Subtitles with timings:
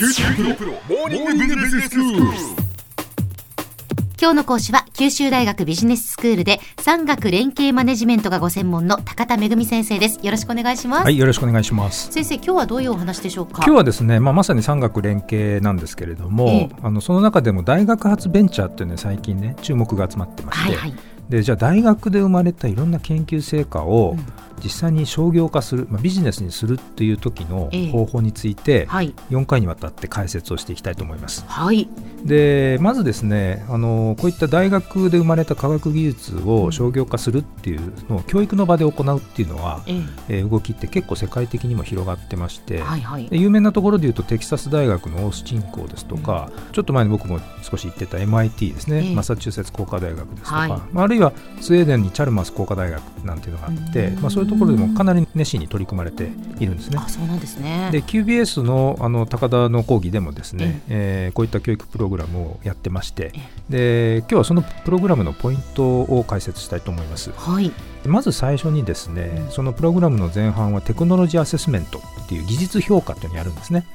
[0.00, 2.22] 九州大学モーニングビジネススクール。
[4.18, 10.18] 今日の講師は九州大学ビジネススクールで産学連携マネジメントがご専門の高田恵先生です。
[10.24, 12.10] よろしくお願いします、はい、よろしくお願いします。
[12.12, 13.56] 先生今日はどういうお話でしょうか？
[13.56, 16.68] 今日はですね、まあ、まさに産学連携なんですけれども、ええ。
[16.80, 20.94] あのその中でも大学発ベンチャーっていうのは最近ね注目が集まってまして、はいはい。
[21.28, 27.90] でじゃあ大学で生まれたいろんな研究成果をうん実際に商業化する、まあ、ビジネスにするっていう時のええ。
[27.90, 29.14] 方法についてはい。
[29.30, 31.44] 4回にわたって解説をしていきたいと思います。
[31.46, 31.88] はい。
[32.24, 40.42] でまずですねあのこういった大学で生まれた科学技術を商業化するっていうのを教育の場で行うっていうのは、ええ。
[40.44, 43.28] ー動きって結構世界的にも広がってまして、えはいはい。
[43.28, 49.14] で有名なところでいうとテキサス大学のオースチン校ですとか、ちょっと前に僕も少し行ってた MIT ですね、ええ。
[49.14, 50.68] マサチューセッツ工科大学ですとか、はい。
[50.92, 54.20] まあ、あるいはスウェーデンにチャルマース工科大学なんていうのがあって、うん。
[54.20, 56.98] まあ、そういうところでもかなり熱心に取り組まれているんですね。
[57.00, 57.88] あそうなんですね。
[57.92, 63.32] で QBS のあの高田の講義でもですね、えーこういった教育プログラムをやってまして
[63.68, 67.30] で今日はそのプログラムのポイントを解説したいと思います。
[67.36, 67.70] はい
[68.06, 73.86] まず最初にですね、そのプログラムの前半はテクノロジーアセスメントっていう技術評価っていうのをやるんですね。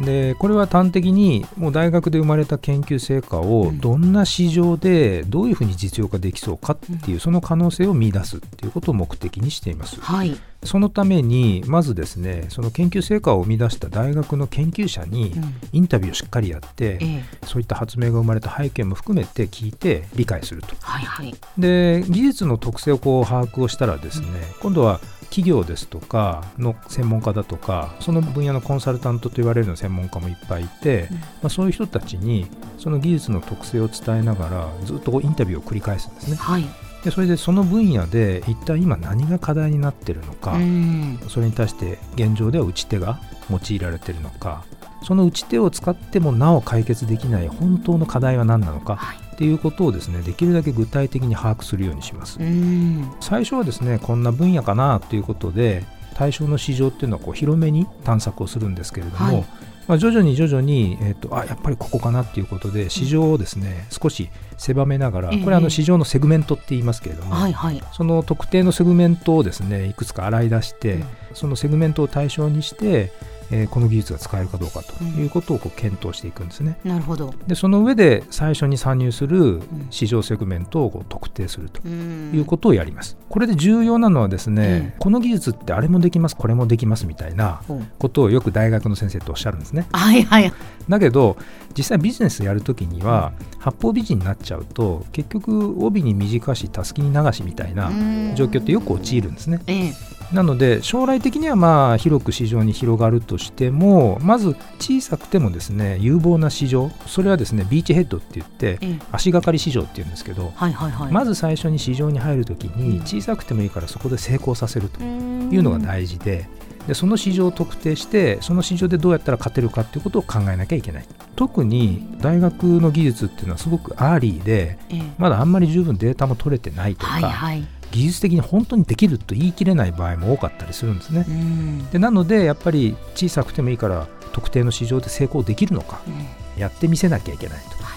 [0.00, 10.00] でこれは端的にもう大学で生まれた研究成果をうんどんな市場でどういうふうに実用化できそうかっていうその可能性を見出すっていうことを目的にしています。
[10.00, 10.36] はい
[10.66, 15.54] そのためにまずですねその研究成果を生み出した大学の研究者にうん。
[15.72, 17.46] インタビューをしっかりやって、ええ。
[17.46, 20.74] そういった発明が生まれた背景も含めて聞いて理解すると。
[20.80, 21.34] はいはい。
[21.58, 24.26] で技術の特性をこう把握をしたらですね、
[24.60, 31.16] 今度は企業ですとかの専門家だとかその分野のコンサルタントと言われるような専門家もいっぱいいて、うん。
[31.16, 32.46] まあ、そういう人たちに
[32.78, 36.36] その技術の特性を伝えながらずっとインタビューを繰り返すんですね。
[36.36, 41.20] はいでそれでその分野で一体今何が課題になってるのか、うん。
[41.28, 44.64] それに対して現状では打ち手が用いられているのか
[45.04, 49.18] その打ち手を使ってもなお解決できない本当の課題は何なのかはい。
[49.36, 52.40] っていうことをですねできるだけ具体的に把握するようにします。
[52.40, 53.08] うん。
[53.20, 59.46] 最初はですねこんな分野かなということで対象の市場っていうのはこう広めに探索をするんですけれども、はい
[59.88, 65.44] まあ、徐々に徐々に、えっとあやっぱりここかなっていうことで市場をですね、少し狭めながらええ。
[65.44, 67.82] これあの市場のセグメントって言いますけれども、はいはい。
[67.92, 71.06] その特定のセグメントをですねいくつか洗い出して、うん。
[71.34, 73.12] そのセグメントを対象にして、
[73.50, 76.78] えーこの技術が使えるかどうかということをこう検討していくんですね。
[76.84, 77.34] なるほど。
[77.46, 82.32] でその上で最初に参入する市場セグメントをこう特定するとうん。
[82.34, 83.16] いうことをやります。
[83.28, 84.98] これで重要なのはですね、うん。
[84.98, 87.60] この技術ってあれもできますこれもできますみたいな
[87.98, 89.86] ことをよく大学の先生っておっしゃるんですね。
[89.92, 90.52] はいはい
[90.88, 91.36] だけど
[91.76, 97.90] 実際ビジネスやるときには八方美人になっちゃうと結局帯に短したすきに流しみたいな
[98.34, 99.60] 状況ってよく陥るんですね。
[99.66, 108.98] ええなので将来的にはまあ広く市場に広がるとしてもまず小さくてもですね有望な市場それはですねビーチヘッドって言ってええ。
[109.12, 111.12] 足がかり市場っていうんですけどはいはいはい。
[111.12, 113.06] まず最初に市場に入るときにうん。
[113.06, 116.48] 小さくてもいいからそこで成功させるとうんいうのが大事で
[116.86, 121.04] でその市場を特定してその市場でどうやったら勝てるかっていうことを考えなきゃいけない。
[121.34, 125.02] 特に大学の技術っていうのはすごくアーリーでええ。
[125.18, 127.64] まだあんまり十分データも取れてないとか、はいはい
[127.96, 131.24] 技術的に本当にできると言い切れない場合も多かったりするんですね。
[131.26, 131.90] うん。
[131.90, 136.60] でなのでやっぱり小さくてもいいから特定の市場で成功できるのかうん。
[136.60, 137.96] やってみせなきゃいけないと、は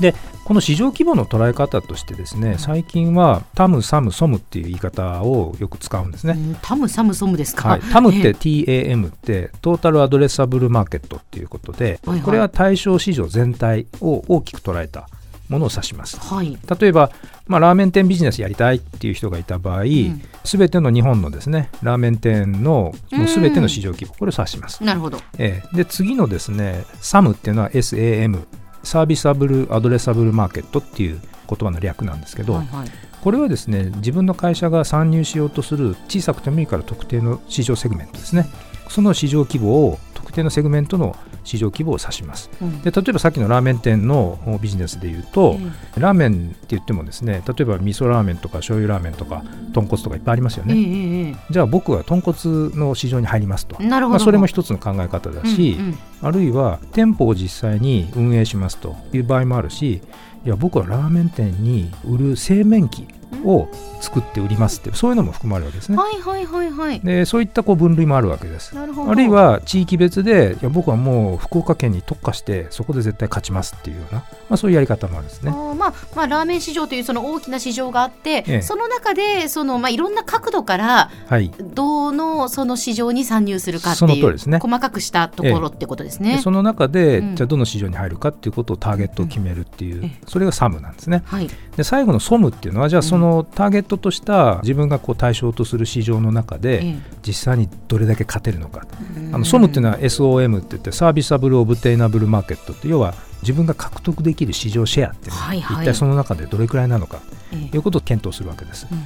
[0.00, 12.20] でこの市場規模の捉え方としてですね、ん最近はタムサムソムっていう言い方をよく使うんですね、うんタムサムソムですか、はい、タムってえ TAM ってトータルアドレッサブルマーケットっていうことで、はいはい。
[12.22, 15.08] これは対象市場全体を大きく捉えた
[15.50, 16.16] ものを指します。
[16.16, 16.58] えはい。
[16.80, 17.10] 例えば、
[17.46, 20.22] まあ、ラーメン店ビジネスやりたいっていう人がいた場合ん。
[20.44, 22.94] すべ、ての日本のですねラーメン店の
[23.26, 25.18] すべての市場規模これを指します、なるほど。
[25.36, 25.76] ええ。
[25.76, 28.44] で次のですね SAM っていうのは SAM
[28.82, 32.88] サービスアブルアドレサブルマーケットっていう言葉の略なんですけど、はいはい。
[33.20, 38.46] これはですね自分の会社が参入しようとする小さくてもいいから特定の市場セグメントですね
[38.90, 42.50] その市場規模を特定のセグメントの市場規模を指します。
[42.60, 42.82] うん。
[42.82, 45.58] で例えばさっきのラーメン店のビジネスでいうと、
[45.96, 49.42] ラーメンって言ってもですね例えば味噌ラーメンとか醤油ラーメンとか
[49.72, 52.36] 豚骨とかいっぱいありますよええね、じゃあ僕は豚骨
[52.76, 53.76] の市場に入りますと。
[53.80, 55.98] えなるほど、まあ、それも一つの考え方だし、うんうん。
[56.22, 60.02] あるいは店舗を実際に運営しますという場合もあるし
[60.44, 63.06] いや僕はラーメン店に売る製麺機
[63.44, 63.68] を
[64.00, 65.96] 作って売りますってそういうのも含まれるわけですね。
[65.96, 67.00] はいはいはいはい。
[67.00, 68.74] でそういったこう分類もあるわけです。
[68.74, 69.10] なるほど。
[69.10, 75.50] あるいは地域別別でいや僕はもう福岡県に特化してそこで絶対勝ちますっていうような、まあ、そういうやり方もあるんですね。
[75.50, 78.62] あまあまあ、ラーメン市場というその大きな市場があって、ええ。
[78.62, 81.50] その中でその、まあ、いろんな角度からはい。
[81.58, 84.58] どのその市場に参入するかってそのいう、通りですね。
[84.60, 86.36] 細かくしたところってことですね。
[86.36, 87.36] でその中で、うん。
[87.36, 90.04] じゃあどの市場に入るかっていうことをターゲットを決めるっていう、うん。
[90.06, 91.22] えそれがサムなんですね。
[91.26, 98.86] はい、で最後のソムっていうのはじゃあそのターゲットとした自分がこう対象とする市場の中で、え実際にどれだけ勝てるのか、
[99.16, 105.36] えあのソムっていうのは SOM って言ってサービスアブル・オブテイナブル・マーケットって要は自分が獲得できる市場シェアっていうの。
[105.36, 105.82] は、はいはい。
[105.84, 107.20] 一体その中でどれくらいなのか。
[107.52, 107.70] ええ。
[107.70, 108.86] ということを検討するわけです。
[108.90, 108.98] うん。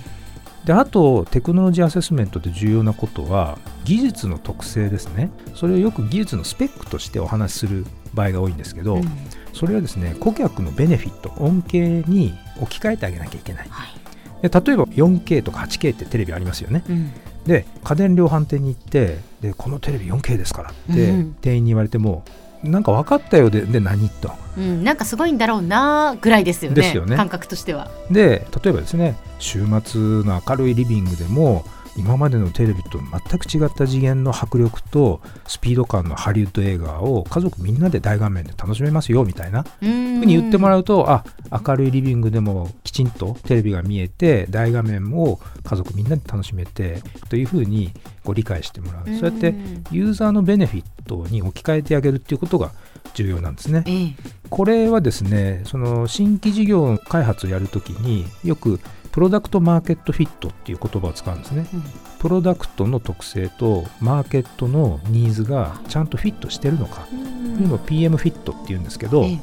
[0.65, 5.31] であとテクノロジーアセスメントで重要なことは技術の特性ですね。
[5.55, 9.05] それをよく技術のスペックとしてお話しする場合が多いんですけど、うん。
[9.53, 13.69] それはですね顧客のベネフィット恩恵に置き換えてあげなきゃいけない。
[13.69, 14.04] はい
[14.49, 16.85] で例えば 4K とか 8K ってテレビありますよね。
[16.87, 17.13] うん。
[17.47, 21.35] で家電量販店に行ってでこのテレビ 4K ですからってうん。
[21.41, 22.25] 店員に言われても
[22.63, 24.31] なんか分かったようでで何と。
[24.57, 26.77] うん、なんかすごいんだろうなぐらいですよね。
[26.77, 27.17] ですよね。
[27.17, 27.91] 感覚としては。
[28.11, 31.65] で例えばですね週末の明るいリビングでも
[31.97, 39.65] 今までのテレビと全く違った次元の迫力とスピード感のハリウッド映画を家族みんなで大画面で楽しめますよみたいな。
[39.81, 47.93] ふうに言ってもうらうとあ明るいリビングでもきちんとテレビが見えて大画面を家族みんなで楽しめてというふうに
[48.25, 49.05] こう理解してもらう。
[49.19, 49.55] そうやって
[49.91, 52.73] ユーザーのベネフィットに置き換えてあげるっていうことが
[53.15, 53.85] 重要なんですね。
[53.87, 54.15] ええ。
[54.51, 58.81] これはですねその新規事業開発をやるときによく
[59.15, 61.69] プロダクトマーケットフィットっていう言葉を使うんですね。
[61.73, 61.85] うん。
[62.19, 67.15] プロダクトの特性とマーケットのニーズがちゃんとフィットしてるのか、こう
[67.63, 69.37] いうのを PM フィットっていうんですけど、ええ。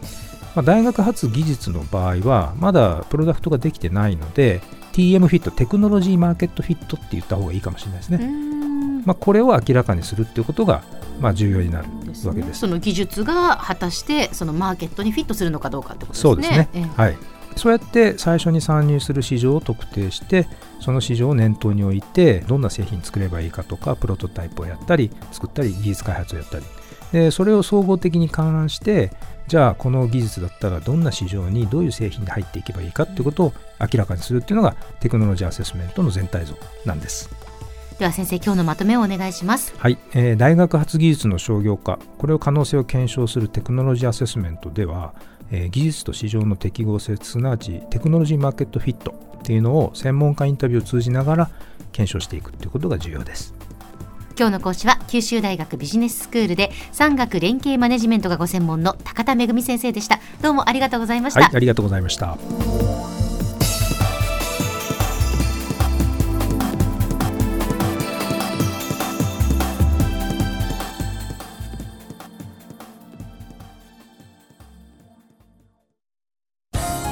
[0.56, 4.59] まあ、大学発技術の場合はまだプロダクトができてないので
[4.91, 9.06] TM フィットテクノロジーマーケットフィットって言った方がいいかもしれないですね、うん。
[9.06, 10.83] まあ、これを明らかにするっていうことが
[11.21, 11.88] まあ重要になる
[12.25, 12.59] わけです。
[12.59, 16.21] その技術が果たしてそのマーケットにフィットするのかどうかってことですね。
[16.21, 17.01] そうですね、ええ。
[17.01, 17.18] はい
[17.56, 20.48] そうやって最初に参入する市場を特定して
[20.80, 26.65] その市場を念頭に置いてどんな製品作ればいいかとかプロトタイプをやったり作ったり技術開発をやったり
[27.12, 29.12] でそれを総合的に勘案して
[29.48, 36.56] じゃあこの技術だったらどんな市場にどういう製品で入っていけばいいかっていうことを明らかにするっていうのがテクノロジーアセスメントの全体像
[36.86, 37.30] なんです。
[38.00, 39.75] では先生今日のまとめをお願いします。
[39.77, 45.13] はい、えー大学発技術の商業化これを可能性を検証するテクノロジーアセスメントでは、
[45.51, 51.50] えー技術と市場の適合性すなわちテクノロジーマーケットフィットっていうのを専門家インタビューを通じながら
[51.92, 53.53] 検証していくということが重要です。
[54.38, 60.19] 今日の講師は九州大学ビジネススクールで産学連携マネジメントがご専門の高田恵先生でした。
[60.42, 61.42] どうもありがとうございました。
[61.42, 62.38] はい、ありがとうございました。